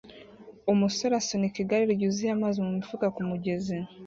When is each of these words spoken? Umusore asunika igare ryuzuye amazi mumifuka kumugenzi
Umusore 0.71 1.13
asunika 1.21 1.57
igare 1.63 1.83
ryuzuye 1.93 2.31
amazi 2.33 2.57
mumifuka 2.65 3.05
kumugenzi 3.15 3.75